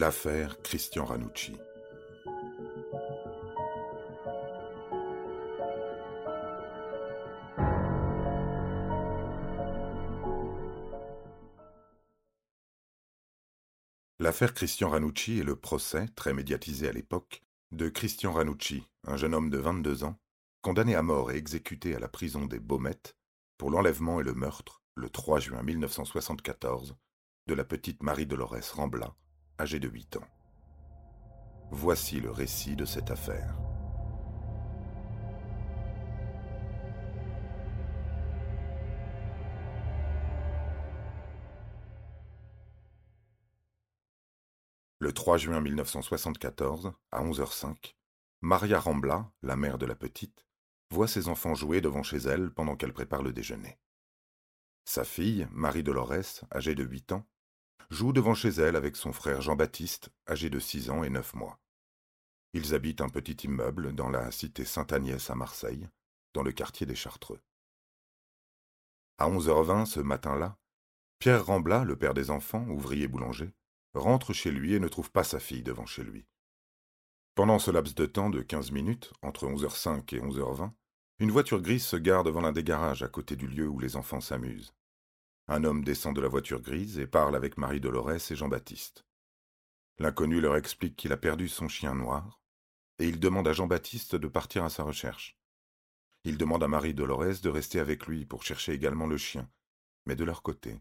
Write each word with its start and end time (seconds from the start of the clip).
L'affaire 0.00 0.62
Christian 0.62 1.04
Ranucci. 1.04 1.58
L'affaire 14.18 14.54
Christian 14.54 14.88
Ranucci 14.88 15.40
est 15.40 15.42
le 15.42 15.54
procès, 15.54 16.08
très 16.16 16.32
médiatisé 16.32 16.88
à 16.88 16.92
l'époque, 16.92 17.42
de 17.70 17.90
Christian 17.90 18.32
Ranucci, 18.32 18.82
un 19.06 19.18
jeune 19.18 19.34
homme 19.34 19.50
de 19.50 19.58
22 19.58 20.04
ans, 20.04 20.18
condamné 20.62 20.94
à 20.94 21.02
mort 21.02 21.30
et 21.30 21.36
exécuté 21.36 21.94
à 21.94 21.98
la 21.98 22.08
prison 22.08 22.46
des 22.46 22.58
Baumettes 22.58 23.18
pour 23.58 23.70
l'enlèvement 23.70 24.18
et 24.18 24.24
le 24.24 24.32
meurtre, 24.32 24.82
le 24.94 25.10
3 25.10 25.40
juin 25.40 25.62
1974, 25.62 26.96
de 27.48 27.52
la 27.52 27.64
petite 27.66 28.02
Marie-Dolores 28.02 28.72
Rambla, 28.72 29.14
âgée 29.60 29.78
de 29.78 29.88
8 29.88 30.16
ans. 30.16 30.28
Voici 31.70 32.18
le 32.18 32.30
récit 32.30 32.76
de 32.76 32.86
cette 32.86 33.10
affaire. 33.10 33.54
Le 44.98 45.12
3 45.12 45.38
juin 45.38 45.60
1974, 45.60 46.92
à 47.12 47.22
11h05, 47.22 47.94
Maria 48.40 48.80
Rambla, 48.80 49.30
la 49.42 49.56
mère 49.56 49.78
de 49.78 49.86
la 49.86 49.94
petite, 49.94 50.46
voit 50.90 51.08
ses 51.08 51.28
enfants 51.28 51.54
jouer 51.54 51.80
devant 51.80 52.02
chez 52.02 52.18
elle 52.18 52.50
pendant 52.50 52.76
qu'elle 52.76 52.92
prépare 52.92 53.22
le 53.22 53.32
déjeuner. 53.32 53.78
Sa 54.84 55.04
fille, 55.04 55.46
Marie 55.52 55.82
Dolores, 55.82 56.44
âgée 56.52 56.74
de 56.74 56.82
8 56.82 57.12
ans, 57.12 57.26
joue 57.90 58.12
devant 58.12 58.34
chez 58.34 58.50
elle 58.50 58.76
avec 58.76 58.96
son 58.96 59.12
frère 59.12 59.40
Jean-Baptiste, 59.40 60.10
âgé 60.28 60.48
de 60.48 60.60
6 60.60 60.90
ans 60.90 61.02
et 61.02 61.10
9 61.10 61.34
mois. 61.34 61.58
Ils 62.52 62.74
habitent 62.74 63.00
un 63.00 63.08
petit 63.08 63.46
immeuble 63.46 63.94
dans 63.94 64.08
la 64.08 64.30
cité 64.30 64.64
Sainte-Agnès 64.64 65.28
à 65.28 65.34
Marseille, 65.34 65.88
dans 66.32 66.42
le 66.42 66.52
quartier 66.52 66.86
des 66.86 66.94
Chartreux. 66.94 67.40
À 69.18 69.28
11h20 69.28 69.86
ce 69.86 70.00
matin-là, 70.00 70.56
Pierre 71.18 71.44
Rambla, 71.44 71.84
le 71.84 71.96
père 71.96 72.14
des 72.14 72.30
enfants, 72.30 72.66
ouvrier 72.68 73.08
boulanger, 73.08 73.52
rentre 73.94 74.32
chez 74.32 74.50
lui 74.50 74.74
et 74.74 74.80
ne 74.80 74.88
trouve 74.88 75.10
pas 75.10 75.24
sa 75.24 75.40
fille 75.40 75.62
devant 75.62 75.86
chez 75.86 76.04
lui. 76.04 76.26
Pendant 77.34 77.58
ce 77.58 77.70
laps 77.70 77.94
de 77.94 78.06
temps 78.06 78.30
de 78.30 78.42
quinze 78.42 78.70
minutes, 78.70 79.12
entre 79.22 79.46
11h05 79.46 80.14
et 80.14 80.20
11h20, 80.20 80.72
une 81.18 81.30
voiture 81.30 81.60
grise 81.60 81.84
se 81.84 81.96
gare 81.96 82.24
devant 82.24 82.40
l'un 82.40 82.52
des 82.52 82.64
garages 82.64 83.02
à 83.02 83.08
côté 83.08 83.36
du 83.36 83.46
lieu 83.46 83.68
où 83.68 83.78
les 83.78 83.96
enfants 83.96 84.20
s'amusent. 84.20 84.72
Un 85.52 85.64
homme 85.64 85.82
descend 85.82 86.14
de 86.14 86.20
la 86.20 86.28
voiture 86.28 86.62
grise 86.62 87.00
et 87.00 87.08
parle 87.08 87.34
avec 87.34 87.58
Marie-Dolores 87.58 88.30
et 88.30 88.36
Jean-Baptiste. 88.36 89.04
L'inconnu 89.98 90.40
leur 90.40 90.54
explique 90.54 90.94
qu'il 90.94 91.10
a 91.10 91.16
perdu 91.16 91.48
son 91.48 91.66
chien 91.66 91.92
noir, 91.92 92.40
et 93.00 93.08
il 93.08 93.18
demande 93.18 93.48
à 93.48 93.52
Jean-Baptiste 93.52 94.14
de 94.14 94.28
partir 94.28 94.62
à 94.62 94.70
sa 94.70 94.84
recherche. 94.84 95.36
Il 96.22 96.38
demande 96.38 96.62
à 96.62 96.68
Marie-Dolores 96.68 97.40
de 97.42 97.48
rester 97.48 97.80
avec 97.80 98.06
lui 98.06 98.26
pour 98.26 98.44
chercher 98.44 98.74
également 98.74 99.08
le 99.08 99.16
chien, 99.16 99.50
mais 100.06 100.14
de 100.14 100.22
leur 100.22 100.42
côté. 100.42 100.80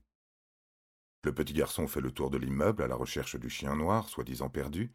Le 1.23 1.33
petit 1.33 1.53
garçon 1.53 1.87
fait 1.87 1.99
le 1.99 2.11
tour 2.11 2.29
de 2.29 2.37
l'immeuble 2.37 2.83
à 2.83 2.87
la 2.87 2.95
recherche 2.95 3.37
du 3.37 3.49
chien 3.49 3.75
noir, 3.75 4.07
soi-disant 4.07 4.51
perdu, 4.51 4.93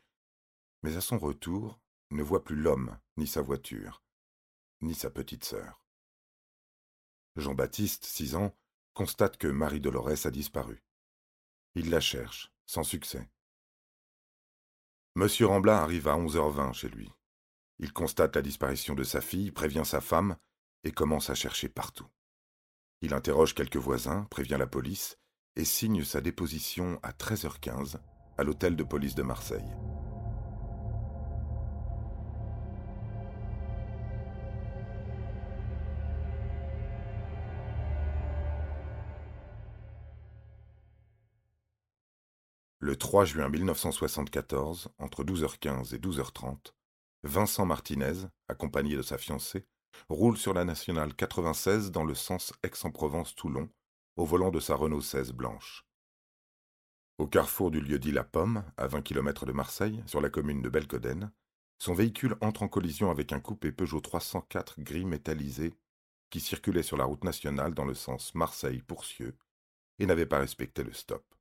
mais 0.84 0.96
à 0.96 1.00
son 1.00 1.18
retour 1.18 1.80
ne 2.12 2.22
voit 2.22 2.44
plus 2.44 2.54
l'homme, 2.54 2.96
ni 3.16 3.26
sa 3.26 3.42
voiture, 3.42 4.04
ni 4.82 4.94
sa 4.94 5.10
petite 5.10 5.44
sœur. 5.44 5.84
Jean-Baptiste, 7.34 8.04
six 8.04 8.36
ans, 8.36 8.56
constate 8.94 9.36
que 9.36 9.48
Marie-Dolores 9.48 10.26
a 10.26 10.30
disparu. 10.30 10.82
Il 11.74 11.90
la 11.90 12.00
cherche, 12.00 12.52
sans 12.64 12.84
succès. 12.84 13.28
Monsieur 15.16 15.46
Ramblin 15.46 15.74
arrive 15.74 16.08
à 16.08 16.16
11h20 16.16 16.72
chez 16.72 16.88
lui. 16.88 17.12
Il 17.78 17.92
constate 17.92 18.36
la 18.36 18.42
disparition 18.42 18.94
de 18.94 19.04
sa 19.04 19.20
fille, 19.20 19.50
prévient 19.50 19.84
sa 19.84 20.00
femme 20.00 20.36
et 20.84 20.92
commence 20.92 21.30
à 21.30 21.34
chercher 21.34 21.68
partout. 21.68 22.06
Il 23.00 23.12
interroge 23.12 23.54
quelques 23.54 23.76
voisins, 23.76 24.24
prévient 24.30 24.56
la 24.58 24.66
police 24.66 25.18
et 25.56 25.64
signe 25.64 26.04
sa 26.04 26.20
déposition 26.20 26.98
à 27.02 27.12
13h15 27.12 27.98
à 28.38 28.42
l'hôtel 28.44 28.76
de 28.76 28.84
police 28.84 29.14
de 29.14 29.22
Marseille. 29.22 29.76
Le 42.84 42.96
3 42.96 43.24
juin 43.24 43.48
1974, 43.48 44.90
entre 44.98 45.24
12h15 45.24 45.94
et 45.94 45.98
12h30, 45.98 46.74
Vincent 47.22 47.64
Martinez, 47.64 48.26
accompagné 48.46 48.94
de 48.94 49.00
sa 49.00 49.16
fiancée, 49.16 49.66
roule 50.10 50.36
sur 50.36 50.52
la 50.52 50.66
nationale 50.66 51.14
96 51.14 51.92
dans 51.92 52.04
le 52.04 52.14
sens 52.14 52.52
Aix-en-Provence-Toulon 52.62 53.70
au 54.16 54.26
volant 54.26 54.50
de 54.50 54.60
sa 54.60 54.74
Renault 54.74 55.00
16 55.00 55.32
blanche. 55.32 55.86
Au 57.16 57.26
carrefour 57.26 57.70
du 57.70 57.80
lieu 57.80 57.98
dit 57.98 58.12
La 58.12 58.22
Pomme, 58.22 58.62
à 58.76 58.86
20 58.86 59.00
km 59.00 59.46
de 59.46 59.52
Marseille, 59.52 60.04
sur 60.04 60.20
la 60.20 60.28
commune 60.28 60.60
de 60.60 60.68
Belcoden, 60.68 61.32
son 61.78 61.94
véhicule 61.94 62.36
entre 62.42 62.64
en 62.64 62.68
collision 62.68 63.10
avec 63.10 63.32
un 63.32 63.40
coupé 63.40 63.72
Peugeot 63.72 64.02
304 64.02 64.82
gris 64.82 65.06
métallisé 65.06 65.72
qui 66.28 66.38
circulait 66.38 66.82
sur 66.82 66.98
la 66.98 67.06
route 67.06 67.24
nationale 67.24 67.72
dans 67.72 67.86
le 67.86 67.94
sens 67.94 68.34
Marseille-Pourcieux 68.34 69.38
et 70.00 70.04
n'avait 70.04 70.26
pas 70.26 70.38
respecté 70.38 70.82
le 70.82 70.92
stop. 70.92 71.33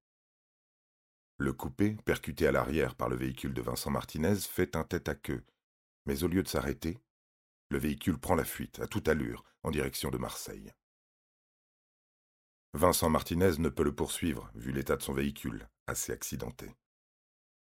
Le 1.43 1.51
coupé, 1.51 1.97
percuté 2.05 2.47
à 2.47 2.53
l'arrière 2.53 2.95
par 2.95 3.09
le 3.09 3.17
véhicule 3.17 3.53
de 3.53 3.61
Vincent 3.61 3.91
Martinez, 3.91 4.37
fait 4.37 4.77
un 4.77 4.85
tête 4.85 5.09
à 5.09 5.13
queue, 5.13 5.43
mais 6.05 6.23
au 6.23 6.29
lieu 6.29 6.41
de 6.41 6.47
s'arrêter, 6.47 6.99
le 7.67 7.79
véhicule 7.79 8.17
prend 8.17 8.35
la 8.35 8.45
fuite 8.45 8.79
à 8.79 8.87
toute 8.87 9.09
allure 9.09 9.43
en 9.61 9.69
direction 9.69 10.09
de 10.09 10.17
Marseille. 10.17 10.71
Vincent 12.73 13.09
Martinez 13.09 13.57
ne 13.59 13.67
peut 13.67 13.83
le 13.83 13.93
poursuivre, 13.93 14.49
vu 14.55 14.71
l'état 14.71 14.95
de 14.95 15.01
son 15.01 15.11
véhicule, 15.11 15.67
assez 15.85 16.13
accidenté. 16.13 16.73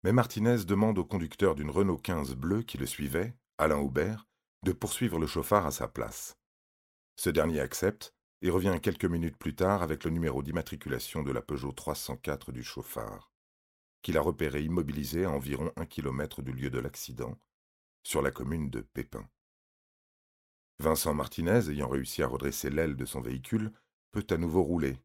Mais 0.04 0.12
Martinez 0.12 0.64
demande 0.64 0.96
au 0.96 1.04
conducteur 1.04 1.54
d'une 1.54 1.68
Renault 1.68 1.98
15 1.98 2.34
bleue 2.34 2.62
qui 2.62 2.78
le 2.78 2.86
suivait, 2.86 3.36
Alain 3.58 3.76
Aubert, 3.76 4.26
de 4.62 4.72
poursuivre 4.72 5.18
le 5.18 5.26
chauffard 5.26 5.66
à 5.66 5.70
sa 5.70 5.86
place. 5.86 6.38
Ce 7.16 7.28
dernier 7.28 7.60
accepte 7.60 8.14
et 8.40 8.48
revient 8.48 8.78
quelques 8.82 9.04
minutes 9.04 9.36
plus 9.36 9.54
tard 9.54 9.82
avec 9.82 10.04
le 10.04 10.12
numéro 10.12 10.42
d'immatriculation 10.42 11.22
de 11.22 11.30
la 11.30 11.42
Peugeot 11.42 11.72
304 11.72 12.52
du 12.52 12.64
chauffard, 12.64 13.30
qu'il 14.06 14.16
a 14.16 14.20
repéré 14.20 14.62
immobilisé 14.62 15.24
à 15.24 15.32
environ 15.32 15.72
un 15.74 15.84
kilomètre 15.84 16.40
du 16.40 16.52
lieu 16.52 16.70
de 16.70 16.78
l'accident, 16.78 17.36
sur 18.04 18.22
la 18.22 18.30
commune 18.30 18.70
de 18.70 18.80
Pépin. 18.80 19.28
Vincent 20.78 21.12
Martinez, 21.12 21.70
ayant 21.70 21.88
réussi 21.88 22.22
à 22.22 22.28
redresser 22.28 22.70
l'aile 22.70 22.94
de 22.94 23.04
son 23.04 23.20
véhicule, 23.20 23.72
peut 24.12 24.24
à 24.30 24.36
nouveau 24.36 24.62
rouler, 24.62 24.96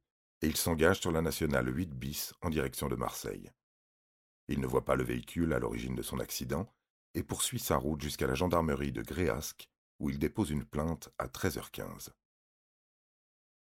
et 0.44 0.47
il 0.47 0.56
s'engage 0.56 1.00
sur 1.00 1.11
la 1.11 1.23
nationale 1.23 1.75
8 1.75 1.95
bis 1.95 2.35
en 2.44 2.51
direction 2.51 2.90
de 2.90 2.95
Marseille. 2.95 3.50
Il 4.47 4.59
ne 4.59 4.67
voit 4.67 4.85
pas 4.85 4.95
le 4.95 5.03
véhicule 5.03 5.53
à 5.53 5.57
l'origine 5.57 5.95
de 5.95 6.03
son 6.03 6.19
accident 6.19 6.72
et 7.16 7.23
poursuit 7.23 7.57
sa 7.57 7.78
route 7.78 8.03
jusqu'à 8.03 8.28
la 8.28 8.35
gendarmerie 8.35 8.91
de 8.91 9.01
Gréasque, 9.01 9.67
où 9.97 10.11
il 10.11 10.19
dépose 10.19 10.51
une 10.51 10.66
plainte 10.66 11.09
à 11.17 11.25
13h15. 11.25 12.09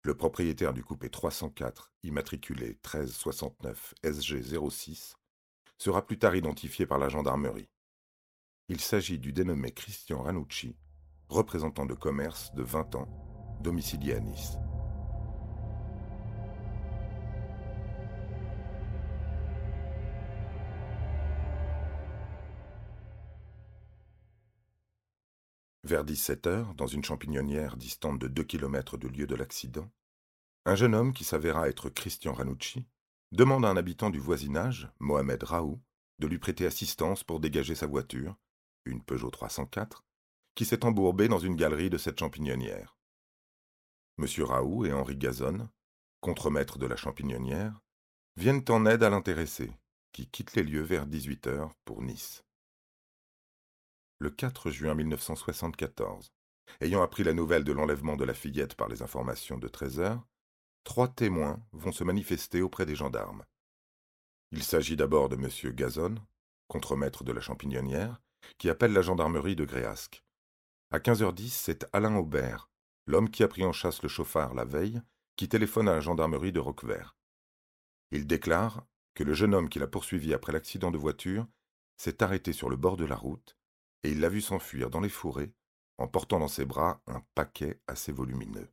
Le 0.01 0.15
propriétaire 0.15 0.73
du 0.73 0.83
coupé 0.83 1.11
304, 1.11 1.93
immatriculé 2.01 2.69
1369 2.69 3.93
SG06, 4.03 5.13
sera 5.77 6.05
plus 6.05 6.17
tard 6.17 6.35
identifié 6.35 6.85
par 6.85 6.97
la 6.97 7.09
gendarmerie. 7.09 7.69
Il 8.69 8.81
s'agit 8.81 9.19
du 9.19 9.31
dénommé 9.31 9.71
Christian 9.71 10.21
Ranucci, 10.21 10.75
représentant 11.29 11.85
de 11.85 11.93
commerce 11.93 12.53
de 12.53 12.63
20 12.63 12.95
ans, 12.95 13.07
domicilié 13.61 14.13
à 14.13 14.19
Nice. 14.19 14.57
Vers 25.83 26.03
17 26.03 26.47
heures, 26.47 26.73
dans 26.73 26.87
une 26.87 27.05
champignonnière 27.05 27.77
distante 27.77 28.19
de 28.19 28.27
deux 28.27 28.43
kilomètres 28.43 28.97
du 28.97 29.07
lieu 29.07 29.25
de 29.25 29.35
l'accident, 29.35 29.89
un 30.65 30.75
jeune 30.75 30.93
homme 30.93 31.13
qui 31.13 31.23
s'avéra 31.23 31.69
être 31.69 31.89
Christian 31.89 32.33
Ranucci 32.33 32.85
demande 33.31 33.65
à 33.65 33.69
un 33.69 33.77
habitant 33.77 34.09
du 34.09 34.19
voisinage, 34.19 34.89
Mohamed 34.99 35.43
Raoult, 35.43 35.81
de 36.19 36.27
lui 36.27 36.39
prêter 36.39 36.65
assistance 36.65 37.23
pour 37.23 37.39
dégager 37.39 37.75
sa 37.75 37.87
voiture, 37.87 38.35
une 38.85 39.03
Peugeot 39.03 39.29
304, 39.29 40.03
qui 40.55 40.65
s'est 40.65 40.85
embourbée 40.85 41.27
dans 41.27 41.39
une 41.39 41.55
galerie 41.55 41.89
de 41.89 41.97
cette 41.97 42.19
champignonnière. 42.19 42.97
M. 44.17 44.25
Raoult 44.43 44.85
et 44.85 44.93
Henri 44.93 45.15
Gazonne, 45.15 45.69
contremaîtres 46.21 46.79
de 46.79 46.87
la 46.87 46.95
champignonnière, 46.95 47.81
viennent 48.35 48.65
en 48.69 48.85
aide 48.85 49.03
à 49.03 49.09
l'intéressé, 49.09 49.71
qui 50.11 50.27
quitte 50.27 50.55
les 50.55 50.63
lieux 50.63 50.83
vers 50.83 51.05
18 51.05 51.47
heures 51.47 51.71
pour 51.85 52.01
Nice 52.01 52.43
le 54.19 54.29
4 54.29 54.71
juin 54.71 54.95
1974. 54.95 56.31
Ayant 56.81 57.01
appris 57.01 57.23
la 57.23 57.33
nouvelle 57.33 57.63
de 57.63 57.71
l'enlèvement 57.71 58.17
de 58.17 58.25
la 58.25 58.33
fillette 58.33 58.75
par 58.75 58.87
les 58.87 59.01
informations 59.01 59.57
de 59.57 59.67
13 59.67 59.99
heures, 59.99 60.27
trois 60.87 61.09
témoins 61.09 61.61
vont 61.73 61.91
se 61.91 62.05
manifester 62.05 62.61
auprès 62.61 62.85
des 62.85 62.95
gendarmes. 62.95 63.43
Il 64.53 64.63
s'agit 64.63 64.95
d'abord 64.95 65.27
de 65.27 65.35
M. 65.35 65.49
Gazon, 65.75 66.15
contremaître 66.69 67.25
de 67.25 67.33
la 67.33 67.41
Champignonnière, 67.41 68.21
qui 68.57 68.69
appelle 68.69 68.93
la 68.93 69.01
gendarmerie 69.01 69.57
de 69.57 69.65
Gréasque. 69.65 70.23
À 70.91 70.99
15h10, 70.99 71.49
c'est 71.49 71.85
Alain 71.91 72.15
Aubert, 72.15 72.69
l'homme 73.05 73.29
qui 73.29 73.43
a 73.43 73.49
pris 73.49 73.65
en 73.65 73.73
chasse 73.73 74.01
le 74.01 74.07
chauffard 74.07 74.53
la 74.53 74.63
veille, 74.63 75.01
qui 75.35 75.49
téléphone 75.49 75.89
à 75.89 75.93
la 75.93 75.99
gendarmerie 75.99 76.53
de 76.53 76.61
Roquevert. 76.61 77.17
Il 78.11 78.25
déclare 78.25 78.85
que 79.13 79.25
le 79.25 79.33
jeune 79.33 79.55
homme 79.55 79.67
qui 79.67 79.79
l'a 79.79 79.87
poursuivi 79.87 80.33
après 80.33 80.53
l'accident 80.53 80.89
de 80.89 80.97
voiture 80.97 81.47
s'est 81.97 82.23
arrêté 82.23 82.53
sur 82.53 82.69
le 82.69 82.77
bord 82.77 82.95
de 82.95 83.05
la 83.05 83.17
route 83.17 83.57
et 84.03 84.11
il 84.11 84.21
l'a 84.21 84.29
vu 84.29 84.39
s'enfuir 84.39 84.89
dans 84.89 85.01
les 85.01 85.09
fourrés 85.09 85.51
en 85.97 86.07
portant 86.07 86.39
dans 86.39 86.47
ses 86.47 86.63
bras 86.63 87.01
un 87.07 87.21
paquet 87.35 87.81
assez 87.87 88.13
volumineux. 88.13 88.69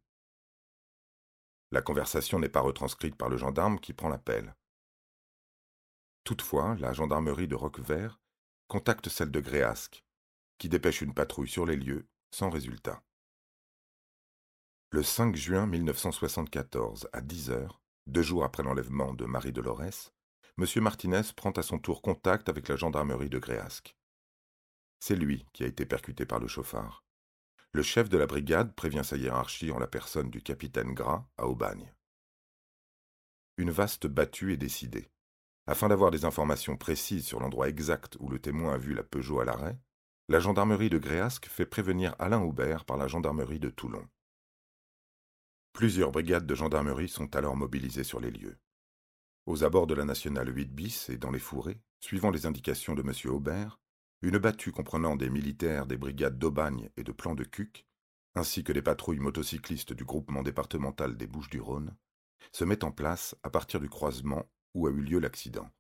La 1.75 1.83
conversation 1.83 2.39
n'est 2.39 2.49
pas 2.49 2.61
retranscrite 2.61 3.17
par 3.17 3.29
le 3.29 3.37
gendarme 3.37 3.81
qui 3.81 3.93
prend 3.93 4.09
l'appel. 4.09 4.55
Toutefois, 6.23 6.77
la 6.79 6.93
gendarmerie 6.93 7.49
de 7.49 7.57
Roquevert 7.57 8.21
contacte 8.69 9.09
celle 9.09 9.33
de 9.33 9.41
Gréasque, 9.41 10.05
qui 10.59 10.69
dépêche 10.69 11.03
une 11.03 11.15
patrouille 11.15 11.49
sur 11.49 11.67
les 11.67 11.75
lieux, 11.75 12.07
sans 12.31 12.49
résultat. 12.49 13.03
Le 14.91 15.03
5 15.03 15.35
juin 15.35 15.67
1974, 15.67 17.09
à 17.13 17.21
10 17.21 17.51
heures, 17.51 17.83
deux 18.07 18.23
jours 18.23 18.45
après 18.45 18.63
l'enlèvement 18.63 19.13
de 19.13 19.25
Marie 19.25 19.53
Dolores, 19.53 20.13
M. 20.57 20.67
Martinez 20.77 21.23
prend 21.35 21.51
à 21.51 21.63
son 21.63 21.81
tour 21.81 22.03
contact 22.03 22.49
avec 22.49 22.69
la 22.69 22.77
gendarmerie 22.77 23.31
de 23.31 23.41
Gréasque. 23.41 23.97
C'est 25.01 25.17
lui 25.17 25.45
qui 25.53 25.65
a 25.65 25.67
été 25.67 25.87
percuté 25.87 26.25
par 26.25 26.39
le 26.39 26.47
chauffard. 26.47 27.04
Le 27.75 27.83
chef 27.83 28.09
de 28.09 28.17
la 28.17 28.27
brigade 28.27 28.73
prévient 28.77 29.03
sa 29.03 29.17
hiérarchie 29.17 29.73
en 29.73 29.81
la 29.81 29.89
personne 29.89 30.31
du 30.31 30.41
capitaine 30.41 30.95
Gras 30.95 31.27
à 31.37 31.49
Aubagne. 31.49 31.93
Une 33.57 33.73
vaste 33.73 34.07
battue 34.07 34.53
est 34.53 34.57
décidée. 34.57 35.11
Afin 35.67 35.89
d'avoir 35.89 36.13
des 36.13 36.25
informations 36.25 36.77
précises 36.77 37.27
sur 37.27 37.41
l'endroit 37.41 37.69
exact 37.69 38.17
où 38.21 38.29
le 38.29 38.39
témoin 38.39 38.75
a 38.75 38.79
vu 38.79 38.95
la 38.95 39.03
Peugeot 39.03 39.41
à 39.41 39.45
l'arrêt, 39.45 39.77
la 40.29 40.39
gendarmerie 40.39 40.89
de 40.89 40.99
Gréasque 40.99 41.47
fait 41.47 41.67
prévenir 41.67 42.15
Alain 42.21 42.41
Aubert 42.41 42.85
par 42.85 42.97
la 42.97 43.09
gendarmerie 43.09 43.59
de 43.59 43.71
Toulon. 43.71 44.07
Plusieurs 45.73 46.13
brigades 46.13 46.47
de 46.47 46.55
gendarmerie 46.55 47.09
sont 47.09 47.35
alors 47.35 47.57
mobilisées 47.57 48.05
sur 48.05 48.21
les 48.21 48.31
lieux. 48.31 48.57
Aux 49.47 49.65
abords 49.65 49.89
de 49.89 49.95
la 49.95 50.05
nationale 50.05 50.57
8 50.57 50.73
bis 50.73 51.09
et 51.09 51.19
dans 51.19 51.33
les 51.33 51.41
fourrés, 51.41 51.81
suivant 51.99 52.31
les 52.31 52.47
indications 52.47 52.95
de 52.95 53.03
M. 53.03 53.35
Aubert, 53.35 53.81
une 54.25 54.39
battue 54.39 54.73
comprenant 54.73 55.17
des 55.17 55.31
militaires 55.31 55.87
des 55.87 55.97
brigades 55.97 56.39
d'Aubagne 56.39 56.91
et 56.97 57.05
de 57.05 57.13
Plan 57.13 57.35
de 57.35 57.45
Cuc, 57.45 57.87
ainsi 58.35 58.65
que 58.65 58.73
des 58.73 58.83
patrouilles 58.83 59.21
motocyclistes 59.21 59.93
du 59.93 60.05
groupement 60.05 60.43
départemental 60.43 61.17
des 61.17 61.27
Bouches-du-Rhône, 61.27 61.95
se 62.51 62.65
met 62.65 62.85
en 62.85 62.91
place 62.91 63.37
à 63.43 63.51
partir 63.51 63.81
du 63.81 63.89
croisement 63.89 64.49
où 64.75 64.87
a 64.87 64.91
eu 64.91 65.03
lieu 65.03 65.19
l'accident, 65.19 65.71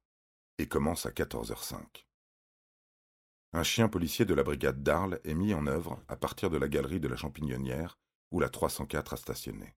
et 0.58 0.68
commence 0.68 1.06
à 1.06 1.10
14h05. 1.10 2.06
Un 3.54 3.62
chien 3.62 3.88
policier 3.88 4.24
de 4.24 4.34
la 4.34 4.42
brigade 4.42 4.82
d'Arles 4.82 5.20
est 5.24 5.34
mis 5.34 5.54
en 5.54 5.66
œuvre 5.66 6.02
à 6.08 6.16
partir 6.16 6.50
de 6.50 6.58
la 6.58 6.68
galerie 6.68 7.00
de 7.00 7.08
la 7.08 7.16
Champignonnière, 7.16 7.98
où 8.30 8.40
la 8.40 8.48
304 8.48 9.14
a 9.14 9.16
stationné 9.16 9.74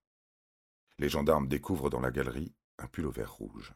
les 1.00 1.10
gendarmes 1.10 1.48
découvrent 1.48 1.90
dans 1.90 2.00
la 2.00 2.12
galerie 2.12 2.54
un 2.80 2.88
pull 2.88 3.06
au 3.06 3.12
vert 3.12 3.34
rouge. 3.34 3.74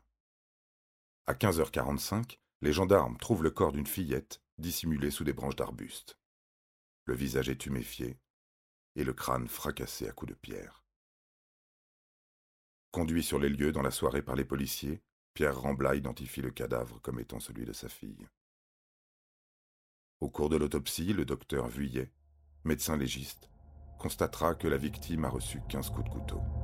À 1.27 1.33
15h45, 1.33 2.39
les 2.61 2.73
gendarmes 2.73 3.17
trouvent 3.17 3.43
le 3.43 3.51
corps 3.51 3.71
d'une 3.71 3.87
fillette 3.87 4.41
dissimulée 4.61 5.11
sous 5.11 5.23
des 5.23 5.33
branches 5.33 5.55
d'arbustes. 5.55 6.17
Le 7.05 7.15
visage 7.15 7.49
est 7.49 7.67
et 8.95 9.03
le 9.03 9.13
crâne 9.13 9.47
fracassé 9.47 10.07
à 10.07 10.11
coups 10.11 10.31
de 10.31 10.37
pierre. 10.37 10.83
Conduit 12.91 13.23
sur 13.23 13.39
les 13.39 13.49
lieux 13.49 13.71
dans 13.71 13.81
la 13.81 13.91
soirée 13.91 14.21
par 14.21 14.35
les 14.35 14.45
policiers, 14.45 15.01
Pierre 15.33 15.59
Rambla 15.59 15.95
identifie 15.95 16.41
le 16.41 16.51
cadavre 16.51 16.99
comme 17.01 17.19
étant 17.19 17.39
celui 17.39 17.65
de 17.65 17.73
sa 17.73 17.87
fille. 17.87 18.27
Au 20.19 20.29
cours 20.29 20.49
de 20.49 20.57
l'autopsie, 20.57 21.13
le 21.13 21.25
docteur 21.25 21.67
Vuillet, 21.67 22.11
médecin 22.63 22.97
légiste, 22.97 23.49
constatera 23.97 24.55
que 24.55 24.67
la 24.67 24.77
victime 24.77 25.25
a 25.25 25.29
reçu 25.29 25.61
quinze 25.69 25.89
coups 25.89 26.05
de 26.05 26.13
couteau. 26.13 26.60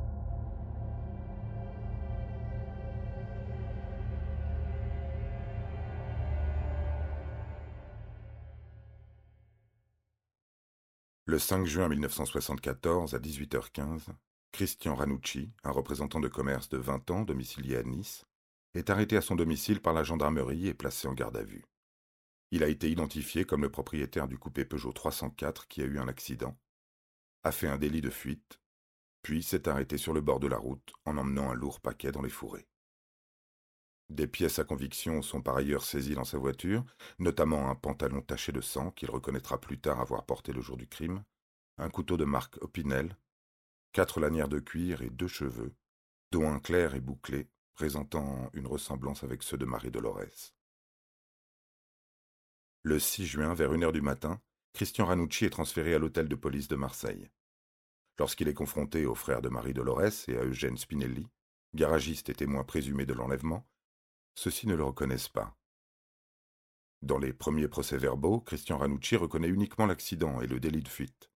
Le 11.30 11.40
5 11.40 11.66
juin 11.66 11.90
1974, 11.90 13.14
à 13.14 13.20
18h15, 13.20 14.06
Christian 14.54 14.96
Ranucci, 14.96 15.52
un 15.66 15.72
représentant 15.72 16.22
de 16.22 16.30
commerce 16.30 16.70
de 16.70 16.78
20 16.78 17.12
ans 17.12 17.24
domicilié 17.24 17.76
à 17.76 17.84
Nice, 17.84 18.24
est 18.76 18.90
arrêté 18.90 19.18
à 19.18 19.22
son 19.22 19.36
domicile 19.36 19.82
par 19.82 19.92
la 19.92 20.04
gendarmerie 20.04 20.68
et 20.68 20.74
placé 20.74 21.06
en 21.06 21.14
garde 21.14 21.36
à 21.36 21.44
vue. 21.44 21.66
Il 22.52 22.64
a 22.64 22.70
été 22.70 22.90
identifié 22.90 23.44
comme 23.44 23.62
le 23.62 23.70
propriétaire 23.70 24.30
du 24.30 24.38
coupé 24.38 24.64
Peugeot 24.64 24.94
304 24.94 25.68
qui 25.68 25.82
a 25.82 25.86
eu 25.86 26.00
un 26.00 26.08
accident, 26.08 26.58
a 27.44 27.52
fait 27.52 27.68
un 27.68 27.78
délit 27.78 28.00
de 28.00 28.10
fuite, 28.10 28.62
puis 29.22 29.44
s'est 29.44 29.68
arrêté 29.68 29.98
sur 29.98 30.14
le 30.14 30.22
bord 30.22 30.40
de 30.40 30.48
la 30.48 30.58
route 30.58 30.94
en 31.04 31.18
emmenant 31.18 31.52
un 31.52 31.56
lourd 31.56 31.82
paquet 31.82 32.14
dans 32.14 32.22
les 32.22 32.30
fourrés. 32.30 32.67
Des 34.10 34.28
pièces 34.28 34.60
à 34.60 34.64
conviction 34.64 35.22
sont 35.22 35.42
par 35.42 35.58
ailleurs 35.58 35.84
saisies 35.84 36.16
dans 36.16 36.24
sa 36.24 36.38
voiture, 36.38 36.86
notamment 37.20 37.70
un 37.70 37.76
pantalon 37.76 38.22
taché 38.22 38.52
de 38.52 38.62
sang 38.62 38.92
qu'il 38.92 39.12
reconnaîtra 39.12 39.60
plus 39.60 39.80
tard 39.80 40.00
avoir 40.00 40.26
porté 40.26 40.54
le 40.54 40.62
jour 40.62 40.78
du 40.78 40.88
crime, 40.88 41.24
un 41.78 41.90
couteau 41.90 42.16
de 42.16 42.24
marque 42.24 42.58
Opinel, 42.62 43.18
quatre 43.92 44.20
lanières 44.20 44.48
de 44.48 44.60
cuir 44.60 45.02
et 45.02 45.10
deux 45.10 45.28
cheveux, 45.28 45.76
dont 46.32 46.50
un 46.50 46.60
clair 46.60 46.96
et 46.96 47.02
bouclé, 47.02 47.50
présentant 47.74 48.50
une 48.54 48.68
ressemblance 48.68 49.24
avec 49.24 49.44
ceux 49.44 49.58
de 49.58 49.66
Marie 49.66 49.92
Dolores. 49.92 50.54
Le 52.84 53.00
6 53.00 53.26
juin, 53.26 53.54
vers 53.54 53.74
une 53.74 53.84
heure 53.84 53.92
du 53.92 54.02
matin, 54.02 54.42
Christian 54.74 55.06
Ranucci 55.06 55.46
est 55.46 55.50
transféré 55.50 55.94
à 55.94 56.00
l'hôtel 56.00 56.30
de 56.30 56.36
police 56.36 56.70
de 56.70 56.76
Marseille. 56.76 57.30
Lorsqu'il 58.18 58.48
est 58.48 58.54
confronté 58.54 59.06
aux 59.06 59.16
frères 59.16 59.42
de 59.42 59.50
Marie 59.50 59.74
Dolores 59.74 60.30
et 60.30 60.38
à 60.38 60.44
Eugène 60.44 60.78
Spinelli, 60.78 61.28
garagiste 61.76 62.30
et 62.30 62.34
témoin 62.34 62.64
présumé 62.64 63.06
de 63.06 63.14
l'enlèvement, 63.14 63.68
ceux-ci 64.38 64.68
ne 64.68 64.76
le 64.76 64.84
reconnaissent 64.84 65.30
pas. 65.30 65.58
Dans 67.02 67.18
les 67.18 67.34
premiers 67.34 67.68
procès-verbaux, 67.68 68.40
Christian 68.42 68.78
Ranucci 68.78 69.16
reconnaît 69.16 69.48
uniquement 69.48 69.88
l'accident 69.88 70.42
et 70.42 70.48
le 70.48 70.60
délit 70.60 70.84
de 70.84 70.88
fuite. 70.88 71.32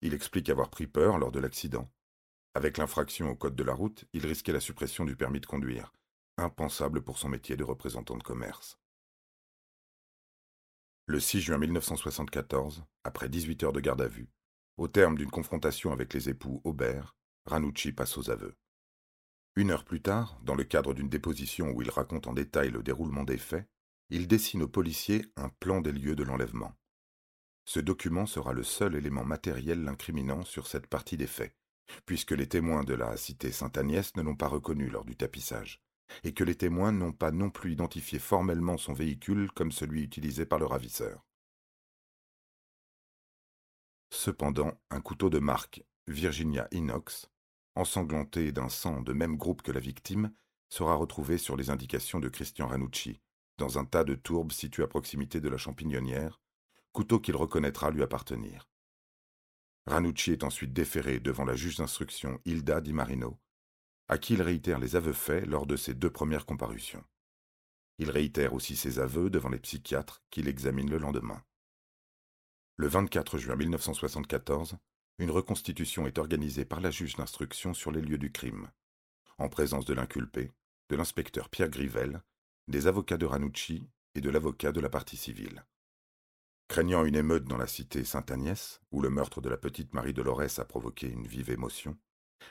Il 0.00 0.14
explique 0.14 0.48
avoir 0.48 0.70
pris 0.70 0.86
peur 0.86 1.18
lors 1.18 1.30
de 1.30 1.40
l'accident. 1.40 1.92
Avec 2.54 2.78
l'infraction 2.78 3.28
au 3.28 3.36
code 3.36 3.54
de 3.54 3.62
la 3.62 3.74
route, 3.74 4.06
il 4.14 4.26
risquait 4.26 4.52
la 4.52 4.60
suppression 4.60 5.04
du 5.04 5.14
permis 5.14 5.40
de 5.40 5.46
conduire, 5.46 5.92
impensable 6.38 7.02
pour 7.02 7.18
son 7.18 7.28
métier 7.28 7.54
de 7.56 7.64
représentant 7.64 8.16
de 8.16 8.22
commerce. 8.22 8.78
Le 11.06 11.20
6 11.20 11.42
juin 11.42 11.58
1974, 11.58 12.82
après 13.04 13.28
18 13.28 13.64
heures 13.64 13.72
de 13.72 13.80
garde 13.80 14.00
à 14.00 14.08
vue, 14.08 14.30
au 14.78 14.88
terme 14.88 15.18
d'une 15.18 15.30
confrontation 15.30 15.92
avec 15.92 16.14
les 16.14 16.30
époux 16.30 16.62
Aubert, 16.64 17.14
Ranucci 17.44 17.92
passe 17.92 18.16
aux 18.16 18.30
aveux. 18.30 18.56
Une 19.54 19.70
heure 19.70 19.84
plus 19.84 20.00
tard, 20.00 20.40
dans 20.44 20.54
le 20.54 20.64
cadre 20.64 20.94
d'une 20.94 21.10
déposition 21.10 21.70
où 21.72 21.82
il 21.82 21.90
raconte 21.90 22.26
en 22.26 22.32
détail 22.32 22.70
le 22.70 22.82
déroulement 22.82 23.24
des 23.24 23.36
faits, 23.36 23.68
il 24.08 24.26
dessine 24.26 24.62
aux 24.62 24.68
policiers 24.68 25.26
un 25.36 25.50
plan 25.50 25.82
des 25.82 25.92
lieux 25.92 26.16
de 26.16 26.22
l'enlèvement. 26.22 26.74
Ce 27.66 27.78
document 27.78 28.26
sera 28.26 28.54
le 28.54 28.62
seul 28.62 28.94
élément 28.94 29.24
matériel 29.24 29.84
l'incriminant 29.84 30.44
sur 30.44 30.66
cette 30.66 30.86
partie 30.86 31.18
des 31.18 31.26
faits, 31.26 31.54
puisque 32.06 32.32
les 32.32 32.48
témoins 32.48 32.82
de 32.82 32.94
la 32.94 33.16
cité 33.16 33.52
Sainte-Agnès 33.52 34.16
ne 34.16 34.22
l'ont 34.22 34.36
pas 34.36 34.48
reconnu 34.48 34.88
lors 34.88 35.04
du 35.04 35.16
tapissage, 35.16 35.82
et 36.24 36.32
que 36.32 36.44
les 36.44 36.56
témoins 36.56 36.92
n'ont 36.92 37.12
pas 37.12 37.30
non 37.30 37.50
plus 37.50 37.72
identifié 37.72 38.18
formellement 38.18 38.78
son 38.78 38.94
véhicule 38.94 39.50
comme 39.52 39.70
celui 39.70 40.02
utilisé 40.02 40.46
par 40.46 40.58
le 40.58 40.66
ravisseur. 40.66 41.26
Cependant, 44.10 44.80
un 44.90 45.00
couteau 45.00 45.30
de 45.30 45.38
marque 45.38 45.84
Virginia 46.06 46.68
Inox 46.72 47.31
ensanglanté 47.74 48.52
d'un 48.52 48.68
sang 48.68 49.00
de 49.00 49.12
même 49.12 49.36
groupe 49.36 49.62
que 49.62 49.72
la 49.72 49.80
victime, 49.80 50.32
sera 50.68 50.94
retrouvé 50.94 51.36
sur 51.36 51.56
les 51.56 51.70
indications 51.70 52.18
de 52.18 52.28
Christian 52.28 52.66
Ranucci, 52.66 53.20
dans 53.58 53.78
un 53.78 53.84
tas 53.84 54.04
de 54.04 54.14
tourbes 54.14 54.52
situé 54.52 54.82
à 54.82 54.86
proximité 54.86 55.40
de 55.40 55.48
la 55.48 55.58
champignonnière, 55.58 56.40
couteau 56.92 57.20
qu'il 57.20 57.36
reconnaîtra 57.36 57.90
lui 57.90 58.02
appartenir. 58.02 58.68
Ranucci 59.86 60.32
est 60.32 60.44
ensuite 60.44 60.72
déféré 60.72 61.20
devant 61.20 61.44
la 61.44 61.56
juge 61.56 61.76
d'instruction 61.76 62.40
Hilda 62.44 62.80
Di 62.80 62.92
Marino, 62.92 63.38
à 64.08 64.16
qui 64.18 64.34
il 64.34 64.42
réitère 64.42 64.78
les 64.78 64.96
aveux 64.96 65.12
faits 65.12 65.46
lors 65.46 65.66
de 65.66 65.76
ses 65.76 65.94
deux 65.94 66.10
premières 66.10 66.46
comparutions. 66.46 67.04
Il 67.98 68.10
réitère 68.10 68.54
aussi 68.54 68.76
ses 68.76 68.98
aveux 68.98 69.28
devant 69.28 69.48
les 69.48 69.58
psychiatres 69.58 70.22
qui 70.30 70.42
l'examinent 70.42 70.90
le 70.90 70.98
lendemain. 70.98 71.42
Le 72.76 72.88
24 72.88 73.38
juin 73.38 73.56
1974, 73.56 74.76
une 75.22 75.30
reconstitution 75.30 76.08
est 76.08 76.18
organisée 76.18 76.64
par 76.64 76.80
la 76.80 76.90
juge 76.90 77.14
d'instruction 77.14 77.74
sur 77.74 77.92
les 77.92 78.00
lieux 78.00 78.18
du 78.18 78.32
crime, 78.32 78.72
en 79.38 79.48
présence 79.48 79.84
de 79.84 79.94
l'inculpé, 79.94 80.50
de 80.88 80.96
l'inspecteur 80.96 81.48
Pierre 81.48 81.70
Grivel, 81.70 82.22
des 82.66 82.88
avocats 82.88 83.16
de 83.16 83.26
Ranucci 83.26 83.88
et 84.16 84.20
de 84.20 84.30
l'avocat 84.30 84.72
de 84.72 84.80
la 84.80 84.88
partie 84.88 85.16
civile. 85.16 85.64
Craignant 86.66 87.04
une 87.04 87.14
émeute 87.14 87.44
dans 87.44 87.56
la 87.56 87.68
cité 87.68 88.04
Sainte-Agnès, 88.04 88.80
où 88.90 89.00
le 89.00 89.10
meurtre 89.10 89.40
de 89.40 89.48
la 89.48 89.56
petite 89.56 89.94
Marie 89.94 90.12
Dolores 90.12 90.58
a 90.58 90.64
provoqué 90.64 91.08
une 91.08 91.28
vive 91.28 91.50
émotion, 91.50 91.96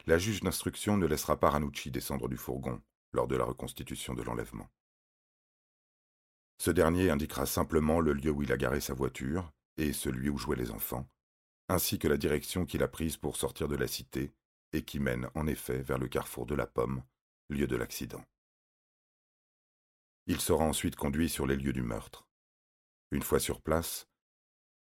la 0.06 0.18
juge 0.18 0.40
d'instruction 0.40 0.96
ne 0.96 1.08
laissera 1.08 1.38
pas 1.38 1.50
Ranucci 1.50 1.92
descendre 1.92 2.30
du 2.30 2.38
fourgon 2.38 2.82
lors 3.12 3.28
de 3.28 3.36
la 3.36 3.44
reconstitution 3.44 4.14
de 4.14 4.24
l'enlèvement. 4.24 4.70
Ce 6.58 6.72
dernier 6.72 7.10
indiquera 7.10 7.46
simplement 7.46 8.00
le 8.00 8.14
lieu 8.14 8.32
où 8.32 8.44
il 8.44 8.54
a 8.54 8.58
garé 8.58 8.80
sa 8.80 8.94
voiture 8.94 9.52
et 9.76 9.92
celui 9.92 10.30
où 10.30 10.38
jouaient 10.38 10.56
les 10.56 10.72
enfants, 10.72 11.10
ainsi 11.72 12.00
que 12.00 12.10
la 12.10 12.18
direction 12.18 12.66
qu'il 12.66 12.84
a 12.84 12.90
prise 12.90 13.16
pour 13.16 13.38
sortir 13.38 13.70
de 13.70 13.78
la 13.78 13.88
cité 13.88 14.34
et 14.74 14.84
qui 14.84 15.00
mène 15.00 15.30
en 15.36 15.48
effet 15.48 15.82
vers 15.82 15.98
le 15.98 16.10
carrefour 16.10 16.46
de 16.46 16.54
la 16.54 16.68
Pomme, 16.68 17.02
lieu 17.50 17.66
de 17.66 17.78
l'accident. 17.78 18.24
Il 20.28 20.42
sera 20.42 20.66
ensuite 20.66 20.98
conduit 20.98 21.30
sur 21.30 21.48
les 21.48 21.56
lieux 21.56 21.72
du 21.72 21.82
meurtre. 21.82 22.28
Une 23.12 23.24
fois 23.24 23.40
sur 23.40 23.62
place, 23.62 24.10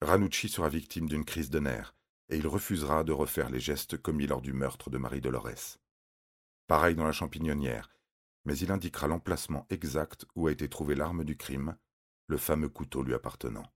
Ranucci 0.01 0.47
sera 0.47 0.69
victime 0.69 1.09
d'une 1.09 1.25
crise 1.25 1.49
de 1.49 1.59
nerfs 1.59 1.93
et 2.29 2.37
il 2.37 2.47
refusera 2.47 3.03
de 3.03 3.11
refaire 3.11 3.49
les 3.49 3.59
gestes 3.59 3.97
commis 3.97 4.27
lors 4.27 4.41
du 4.41 4.53
meurtre 4.53 4.89
de 4.89 4.97
Marie 4.97 5.21
Dolores. 5.21 5.79
Pareil 6.67 6.95
dans 6.95 7.05
la 7.05 7.11
champignonnière, 7.11 7.91
mais 8.45 8.57
il 8.57 8.71
indiquera 8.71 9.07
l'emplacement 9.07 9.67
exact 9.69 10.25
où 10.35 10.47
a 10.47 10.53
été 10.53 10.69
trouvée 10.69 10.95
l'arme 10.95 11.25
du 11.25 11.35
crime, 11.35 11.77
le 12.27 12.37
fameux 12.37 12.69
couteau 12.69 13.03
lui 13.03 13.13
appartenant. 13.13 13.69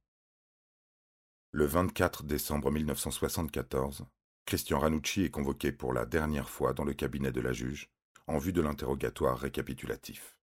Le 1.54 1.66
24 1.66 2.24
décembre 2.24 2.72
1974, 2.72 4.06
Christian 4.46 4.80
Ranucci 4.80 5.24
est 5.24 5.30
convoqué 5.30 5.74
pour 5.74 5.92
la 5.92 6.06
dernière 6.06 6.50
fois 6.50 6.72
dans 6.72 6.86
le 6.86 6.94
cabinet 6.94 7.34
de 7.34 7.42
la 7.42 7.52
juge 7.52 7.90
en 8.28 8.38
vue 8.38 8.54
de 8.54 8.62
l'interrogatoire 8.62 9.38
récapitulatif. 9.38 10.38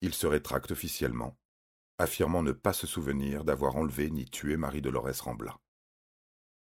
Il 0.00 0.14
se 0.14 0.26
rétracte 0.26 0.70
officiellement, 0.70 1.36
affirmant 1.98 2.42
ne 2.42 2.52
pas 2.52 2.72
se 2.72 2.86
souvenir 2.86 3.44
d'avoir 3.44 3.76
enlevé 3.76 4.10
ni 4.10 4.24
tué 4.24 4.56
Marie-Dolores 4.56 5.20
Rambla. 5.20 5.60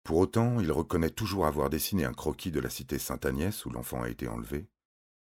Pour 0.03 0.19
autant, 0.19 0.59
il 0.59 0.71
reconnaît 0.71 1.09
toujours 1.09 1.47
avoir 1.47 1.71
dessiné 1.71 2.05
un 2.05 2.13
croquis 2.13 2.51
de 2.51 2.59
la 2.59 2.69
cité 2.69 2.99
Sainte-Agnès 2.99 3.65
où 3.65 3.71
l'enfant 3.71 4.03
a 4.03 4.09
été 4.09 4.27
enlevé, 4.27 4.69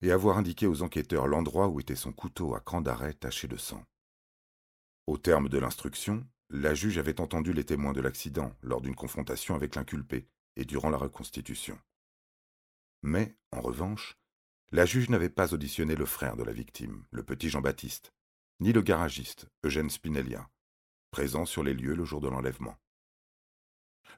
et 0.02 0.10
avoir 0.10 0.38
indiqué 0.38 0.66
aux 0.66 0.82
enquêteurs 0.82 1.28
l'endroit 1.28 1.68
où 1.68 1.78
était 1.78 1.94
son 1.94 2.12
couteau 2.12 2.56
à 2.56 2.60
cran 2.60 2.80
d'arrêt 2.80 3.14
taché 3.14 3.46
de 3.46 3.56
sang. 3.56 3.84
Au 5.06 5.18
terme 5.18 5.48
de 5.48 5.58
l'instruction, 5.58 6.26
la 6.56 6.72
juge 6.72 6.98
avait 6.98 7.20
entendu 7.20 7.52
les 7.52 7.64
témoins 7.64 7.92
de 7.92 8.00
l'accident 8.00 8.56
lors 8.62 8.80
d'une 8.80 8.94
confrontation 8.94 9.56
avec 9.56 9.74
l'inculpé 9.74 10.28
et 10.54 10.64
durant 10.64 10.88
la 10.88 10.96
reconstitution. 10.96 11.76
Mais, 13.02 13.36
en 13.50 13.60
revanche, 13.60 14.16
la 14.70 14.86
juge 14.86 15.10
n'avait 15.10 15.30
pas 15.30 15.52
auditionné 15.52 15.96
le 15.96 16.06
frère 16.06 16.36
de 16.36 16.44
la 16.44 16.52
victime, 16.52 17.06
le 17.10 17.24
petit 17.24 17.48
Jean-Baptiste, 17.48 18.12
ni 18.60 18.72
le 18.72 18.82
garagiste, 18.82 19.48
Eugène 19.64 19.90
Spinelia, 19.90 20.48
présent 21.10 21.44
sur 21.44 21.64
les 21.64 21.74
lieux 21.74 21.96
le 21.96 22.04
jour 22.04 22.20
de 22.20 22.28
l'enlèvement. 22.28 22.76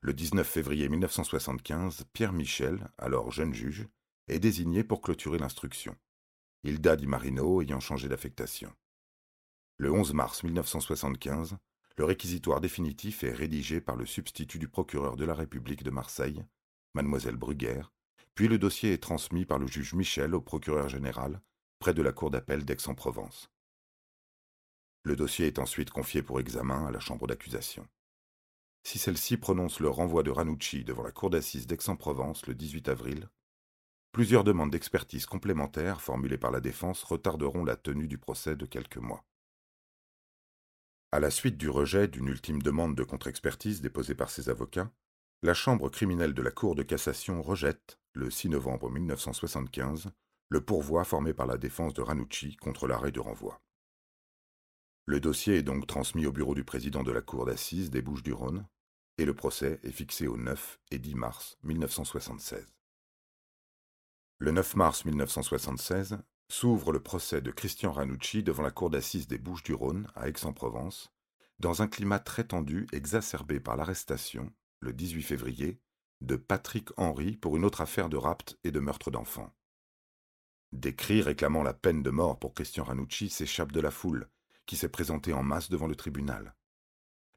Le 0.02 0.12
19 0.12 0.47
février 0.47 0.90
1975, 0.90 2.05
Pierre 2.12 2.35
Michel, 2.35 2.90
alors 2.99 3.31
jeune 3.31 3.55
juge, 3.55 3.88
est 4.28 4.40
désigné 4.40 4.85
pour 4.85 5.00
clôturer 5.00 5.38
l'instruction, 5.38 5.97
Hilda 6.64 6.97
Di 6.97 7.07
Marino 7.07 7.62
ayant 7.62 7.81
changé 7.81 8.09
d'affectation. 8.09 8.75
Le 9.78 9.90
11 9.90 10.12
mars 10.12 10.43
1975, 10.43 11.57
le 11.97 12.05
réquisitoire 12.05 12.61
définitif 12.61 13.25
est 13.25 13.33
rédigé 13.33 13.81
par 13.81 13.97
le 13.97 14.05
substitut 14.05 14.59
du 14.59 14.69
procureur 14.69 15.17
de 15.17 15.25
la 15.25 15.35
République 15.35 15.83
de 15.83 15.91
Marseille, 15.91 16.45
mademoiselle 16.95 17.37
Bruguère, 17.37 17.93
puis 18.35 18.49
le 18.49 18.59
dossier 18.59 18.93
est 18.93 19.03
transmis 19.03 19.47
par 19.47 19.59
le 19.59 19.67
juge 19.67 19.95
Michel 19.95 20.35
au 20.35 20.43
procureur 20.43 20.91
général, 20.91 21.41
près 21.79 21.95
de 21.95 22.03
la 22.03 22.12
cour 22.12 22.31
d'appel 22.31 22.65
d'Aix-en-Provence. 22.65 23.50
Le 25.05 25.17
dossier 25.17 25.47
est 25.47 25.59
ensuite 25.59 25.91
confié 25.91 26.23
pour 26.23 26.38
examen 26.38 26.87
à 26.87 26.91
la 26.91 27.00
chambre 27.00 27.26
d'accusation. 27.26 27.87
Si 28.83 28.99
celle-ci 28.99 29.38
prononce 29.38 29.81
le 29.81 29.88
renvoi 29.88 30.23
de 30.23 30.31
Ranucci 30.31 30.85
devant 30.85 31.03
la 31.03 31.12
cour 31.12 31.31
d'assises 31.31 31.67
d'Aix-en-Provence 31.67 32.47
le 32.47 32.55
18 32.55 32.88
avril, 32.88 33.29
plusieurs 34.12 34.45
demandes 34.45 34.71
d'expertise 34.71 35.25
complémentaires 35.25 36.03
formulées 36.03 36.38
par 36.38 36.50
la 36.50 36.61
défense 36.61 37.03
retarderont 37.05 37.65
la 37.65 37.76
tenue 37.76 38.07
du 38.07 38.19
procès 38.19 38.55
de 38.55 38.67
quelques 38.67 38.99
mois. 38.99 39.25
À 41.17 41.19
la 41.19 41.31
suite 41.31 41.57
du 41.57 41.71
rejet 41.71 42.09
d'une 42.09 42.29
ultime 42.29 42.61
demande 42.61 42.95
de 42.95 43.03
contre-expertise 43.03 43.81
déposée 43.81 44.15
par 44.15 44.29
ses 44.29 44.51
avocats, 44.51 44.93
la 45.43 45.55
Chambre 45.55 45.89
criminelle 45.89 46.35
de 46.35 46.43
la 46.43 46.51
Cour 46.51 46.75
de 46.75 46.83
cassation 46.83 47.41
rejette, 47.41 47.99
le 48.13 48.31
6 48.31 48.51
novembre 48.51 48.91
1975, 48.91 50.11
le 50.51 50.61
pourvoi 50.61 51.05
formé 51.05 51.33
par 51.33 51.47
la 51.47 51.57
défense 51.57 51.95
de 51.95 52.03
Ranucci 52.03 52.57
contre 52.57 52.87
l'arrêt 52.87 53.13
de 53.13 53.21
renvoi. 53.21 53.63
Le 55.07 55.19
dossier 55.19 55.57
est 55.57 55.63
donc 55.63 55.87
transmis 55.87 56.27
au 56.27 56.33
bureau 56.33 56.55
du 56.55 56.65
président 56.65 57.03
de 57.03 57.13
la 57.13 57.23
Cour 57.23 57.47
d'assises 57.47 57.89
des 57.89 58.03
Bouches-du-Rhône 58.03 58.67
et 59.17 59.25
le 59.25 59.33
procès 59.33 59.81
est 59.85 59.93
fixé 59.93 60.27
au 60.27 60.37
9 60.37 60.79
et 60.91 60.99
10 60.99 61.15
mars 61.15 61.57
1976. 61.63 62.75
Le 64.37 64.51
9 64.51 64.77
mars 64.77 65.07
1976, 65.07 66.19
s'ouvre 66.49 66.93
le 66.93 67.00
procès 67.00 67.41
de 67.41 67.50
Christian 67.50 67.93
Ranucci 67.93 68.43
devant 68.43 68.62
la 68.62 68.71
cour 68.71 68.91
d'assises 68.91 69.26
des 69.26 69.38
Bouches-du-Rhône 69.38 70.09
à 70.15 70.29
Aix-en-Provence, 70.29 71.12
dans 71.59 71.83
un 71.83 71.88
climat 71.88 72.19
très 72.19 72.45
tendu 72.45 72.87
exacerbé 72.93 73.61
par 73.61 73.76
l'arrestation, 73.76 74.53
le 74.81 74.93
18 74.93 75.23
février, 75.23 75.81
de 76.21 76.37
Patrick 76.37 76.88
Henry 76.97 77.37
pour 77.37 77.57
une 77.57 77.65
autre 77.65 77.81
affaire 77.81 78.09
de 78.09 78.17
rapt 78.17 78.59
et 78.65 78.71
de 78.71 78.81
meurtre 78.81 79.11
d'enfants. 79.11 79.53
Des 80.73 80.95
cris 80.95 81.23
réclamant 81.23 81.62
la 81.62 81.75
peine 81.75 82.03
de 82.03 82.11
mort 82.11 82.38
pour 82.38 82.55
Christian 82.55 82.85
Ranucci 82.85 83.31
s'échappent 83.31 83.73
de 83.73 83.81
la 83.81 83.91
foule, 83.91 84.29
qui 84.67 84.76
s'est 84.76 84.88
présentée 84.88 85.33
en 85.33 85.43
masse 85.43 85.71
devant 85.71 85.87
le 85.87 85.95
tribunal. 85.95 86.55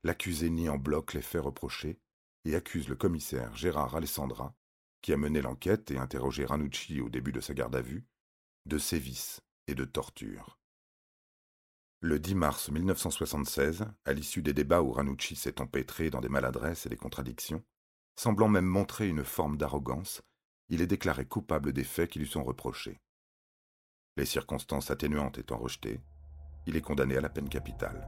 L'accusé 0.04 0.50
nie 0.50 0.70
en 0.70 0.78
bloc 0.78 1.14
les 1.14 1.22
faits 1.22 1.44
reprochés 1.44 2.00
et 2.46 2.56
accuse 2.56 2.88
le 2.88 2.96
commissaire 2.96 3.56
Gérard 3.56 3.96
Alessandra, 3.96 4.56
qui 5.02 5.14
a 5.14 5.18
mené 5.18 5.42
l'enquête 5.42 5.92
et 5.92 5.98
interrogé 5.98 6.46
Ranucci 6.46 7.02
au 7.02 7.10
début 7.10 7.32
de 7.32 7.42
sa 7.42 7.54
garde 7.54 7.76
à 7.76 7.82
vue, 7.82 8.08
de 8.66 8.78
sévices 8.78 9.42
et 9.68 9.76
de 9.76 9.86
torture. 9.86 10.60
Le 12.02 12.20
10 12.20 12.36
mars 12.36 12.70
1976, 12.70 13.86
à 14.06 14.14
l'issue 14.14 14.42
des 14.42 14.54
débats 14.54 14.82
où 14.82 14.92
Ranucci 14.92 15.36
s'est 15.36 15.60
empêtré 15.60 16.10
dans 16.10 16.22
des 16.22 16.30
maladresses 16.30 16.86
et 16.86 16.90
des 16.90 16.96
contradictions, 16.96 17.64
semblant 18.16 18.48
même 18.48 18.66
montrer 18.66 19.08
une 19.08 19.26
forme 19.26 19.58
d'arrogance, 19.58 20.22
il 20.70 20.82
est 20.82 20.88
déclaré 20.88 21.26
coupable 21.26 21.74
des 21.74 21.84
faits 21.84 22.12
qui 22.12 22.20
lui 22.20 22.28
sont 22.28 22.44
reprochés. 22.44 23.00
Les 24.18 24.26
circonstances 24.26 24.92
atténuantes 24.92 25.38
étant 25.38 25.58
rejetées, 25.58 26.00
il 26.66 26.76
est 26.76 26.82
condamné 26.82 27.18
à 27.18 27.22
la 27.22 27.30
peine 27.30 27.50
capitale. 27.50 28.08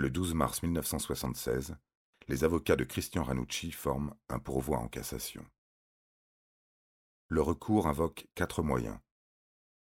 Le 0.00 0.08
12 0.08 0.32
mars 0.32 0.62
1976, 0.62 1.76
les 2.26 2.44
avocats 2.44 2.74
de 2.74 2.84
Christian 2.84 3.22
Ranucci 3.22 3.70
forment 3.70 4.14
un 4.30 4.38
pourvoi 4.38 4.78
en 4.78 4.88
cassation. 4.88 5.44
Le 7.28 7.42
recours 7.42 7.86
invoque 7.86 8.26
quatre 8.34 8.62
moyens. 8.62 8.98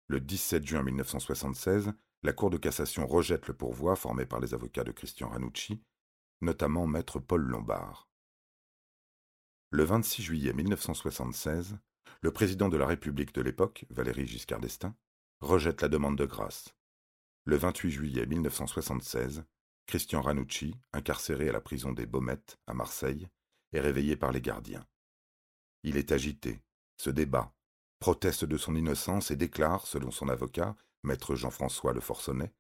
Le 0.09 0.21
17 0.21 0.67
juin 0.67 0.83
1976, 0.83 1.95
la 2.25 2.35
Cour 2.35 2.51
de 2.51 2.59
cassation 2.59 3.07
rejette 3.07 3.49
le 3.49 3.55
pourvoi 3.55 3.97
formé 3.97 4.27
par 4.27 4.39
les 4.39 4.53
avocats 4.53 4.85
de 4.85 4.93
Christian 4.93 5.31
Ranucci, 5.31 5.83
notamment 6.43 6.87
maître 6.87 7.19
Paul 7.19 7.41
Lombard. 7.41 8.11
Le 9.71 9.85
26 9.85 10.23
juillet 10.23 10.53
1976, 10.53 11.79
le 12.21 12.33
président 12.33 12.69
de 12.69 12.77
la 12.77 12.85
République 12.85 13.35
de 13.35 13.41
l'époque, 13.41 13.87
Valéry 13.89 14.27
Giscard 14.27 14.61
d'Estaing, 14.61 14.95
rejette 15.41 15.81
la 15.81 15.89
demande 15.89 16.19
de 16.19 16.27
grâce. 16.27 16.77
Le 17.47 17.57
28 17.57 17.91
juillet 17.91 18.27
1976, 18.27 19.47
Christian 19.87 20.23
Ranucci, 20.23 20.75
incarcéré 20.93 21.49
à 21.49 21.53
la 21.53 21.61
prison 21.61 21.93
des 21.93 22.07
Baumettes, 22.07 22.59
à 22.67 22.75
Marseille, 22.75 23.29
est 23.73 23.81
réveillé 23.81 24.17
par 24.17 24.33
les 24.33 24.41
gardiens. 24.41 24.87
Il 25.83 25.97
est 25.97 26.13
agité, 26.13 26.61
se 26.97 27.11
débat, 27.11 27.53
proteste 27.99 28.45
de 28.45 28.57
son 28.57 28.75
innocence 28.75 29.31
et 29.31 29.37
déclare, 29.37 29.87
selon 29.87 30.11
son 30.11 30.29
avocat, 30.29 30.77
maître 31.03 31.35
Jean-François 31.35 31.93
Le 31.93 32.01
Forçonnet, 32.01 32.53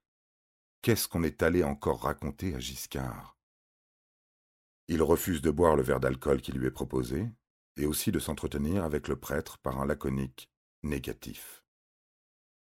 Qu'est-ce 0.83 1.07
qu'on 1.07 1.23
est 1.23 1.45
allé 1.45 1.63
encore 1.63 2.03
raconter 2.03 2.57
à 2.57 2.59
Giscard? 2.59 3.39
Il 4.89 5.01
refuse 5.01 5.41
de 5.41 5.53
boire 5.53 5.77
le 5.77 5.83
verre 5.83 6.01
d'alcool 6.01 6.43
qui 6.43 6.51
lui 6.51 6.67
est 6.67 6.73
proposé, 6.73 7.31
et 7.77 7.87
aussi 7.87 8.11
de 8.11 8.19
s'entretenir 8.19 8.83
avec 8.83 9.07
le 9.07 9.15
prêtre 9.15 9.59
par 9.59 9.81
un 9.81 9.87
laconique 9.87 10.51
négatif. 10.83 11.65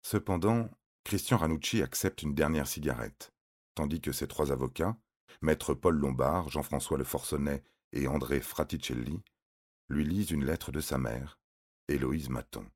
Cependant, 0.02 0.68
Christian 1.04 1.38
Ranucci 1.38 1.82
accepte 1.82 2.22
une 2.22 2.34
dernière 2.34 2.68
cigarette, 2.68 3.32
tandis 3.74 4.00
que 4.00 4.12
ses 4.12 4.28
trois 4.28 4.52
avocats, 4.52 4.96
maître 5.42 5.74
Paul 5.74 5.96
Lombard, 5.96 6.48
Jean-François 6.48 6.98
Le 6.98 7.04
Forcenet 7.04 7.62
et 7.92 8.08
André 8.08 8.40
Fraticelli, 8.40 9.22
lui 9.88 10.04
lisent 10.04 10.30
une 10.30 10.44
lettre 10.44 10.72
de 10.72 10.80
sa 10.80 10.98
mère, 10.98 11.38
Héloïse 11.88 12.28
Maton. 12.28 12.66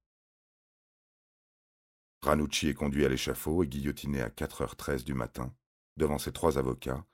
Ranucci 2.23 2.69
est 2.69 2.75
conduit 2.75 3.05
à 3.05 3.09
l'échafaud 3.09 3.63
et 3.63 3.69
guillotiné 3.69 4.21
à 4.23 4.29
4h13 4.29 5.05
du 5.05 5.15
matin, 5.15 5.55
devant 5.97 6.19
ses 6.19 6.33
trois 6.33 6.59
avocats 6.59 7.05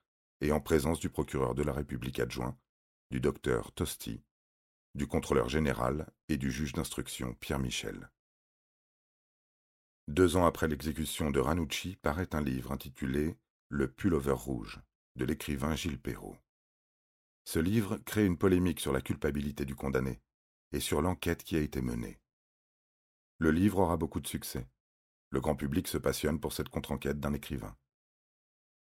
et 0.40 0.50
en 0.50 0.60
présence 0.60 0.98
du 0.98 1.10
procureur 1.10 1.54
de 1.54 1.62
la 1.62 1.72
République 1.72 2.20
adjoint, 2.20 2.58
du 3.10 3.20
docteur 3.20 3.72
Tosti, 3.72 4.22
du 4.94 5.06
contrôleur 5.06 5.48
général 5.48 6.10
et 6.28 6.36
du 6.36 6.50
juge 6.50 6.72
d'instruction 6.72 7.34
Pierre 7.34 7.58
Michel. 7.58 8.10
Deux 10.08 10.36
ans 10.36 10.46
après 10.46 10.68
l'exécution 10.68 11.30
de 11.30 11.40
Ranucci 11.40 11.96
paraît 11.96 12.34
un 12.34 12.42
livre 12.42 12.72
intitulé 12.72 13.36
le 13.74 13.90
pullover 13.90 14.36
rouge, 14.36 14.80
de 15.16 15.24
l'écrivain 15.24 15.74
Gilles 15.74 16.00
Perrault. 16.00 16.36
Ce 17.44 17.58
livre 17.58 17.96
crée 17.96 18.24
une 18.24 18.38
polémique 18.38 18.78
sur 18.78 18.92
la 18.92 19.00
culpabilité 19.00 19.64
du 19.64 19.74
condamné 19.74 20.20
et 20.70 20.78
sur 20.78 21.02
l'enquête 21.02 21.42
qui 21.42 21.56
a 21.56 21.60
été 21.60 21.82
menée. 21.82 22.20
Le 23.38 23.50
livre 23.50 23.80
aura 23.80 23.96
beaucoup 23.96 24.20
de 24.20 24.28
succès. 24.28 24.68
Le 25.30 25.40
grand 25.40 25.56
public 25.56 25.88
se 25.88 25.98
passionne 25.98 26.38
pour 26.38 26.52
cette 26.52 26.68
contre-enquête 26.68 27.18
d'un 27.18 27.32
écrivain. 27.32 27.76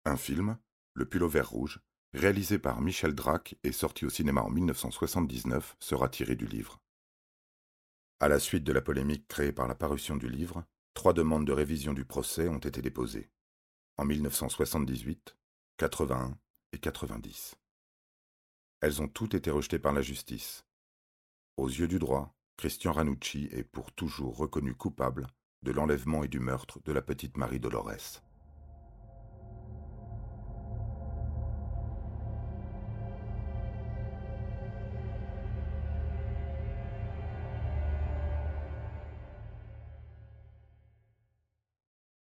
Un 0.04 0.16
film, 0.16 0.58
Le 0.94 1.08
pull 1.08 1.22
au 1.22 1.28
vert 1.28 1.48
rouge, 1.48 1.80
réalisé 2.12 2.58
par 2.58 2.80
Michel 2.80 3.14
Drac 3.14 3.54
et 3.62 3.70
sorti 3.70 4.04
au 4.04 4.10
cinéma 4.10 4.42
en 4.42 4.50
1979, 4.50 5.76
sera 5.78 6.08
tiré 6.08 6.34
du 6.34 6.46
livre. 6.46 6.82
À 8.18 8.26
la 8.26 8.40
suite 8.40 8.64
de 8.64 8.72
la 8.72 8.82
polémique 8.82 9.28
créée 9.28 9.52
par 9.52 9.68
la 9.68 9.76
parution 9.76 10.16
du 10.16 10.28
livre, 10.28 10.64
trois 10.92 11.12
demandes 11.12 11.46
de 11.46 11.52
révision 11.52 11.94
du 11.94 12.04
procès 12.04 12.48
ont 12.48 12.58
été 12.58 12.82
déposées. 12.82 13.30
En 13.98 14.06
1978, 14.06 15.36
81 15.76 16.38
et 16.72 16.78
90. 16.78 17.54
Elles 18.80 19.02
ont 19.02 19.08
toutes 19.08 19.34
été 19.34 19.50
rejetées 19.50 19.78
par 19.78 19.92
la 19.92 20.00
justice. 20.00 20.64
Aux 21.58 21.68
yeux 21.68 21.88
du 21.88 21.98
droit, 21.98 22.34
Christian 22.56 22.92
Ranucci 22.92 23.48
est 23.52 23.64
pour 23.64 23.92
toujours 23.92 24.36
reconnu 24.36 24.74
coupable 24.74 25.26
de 25.62 25.72
l'enlèvement 25.72 26.24
et 26.24 26.28
du 26.28 26.40
meurtre 26.40 26.80
de 26.84 26.92
la 26.92 27.02
petite 27.02 27.36
Marie 27.36 27.60
Dolores. 27.60 28.22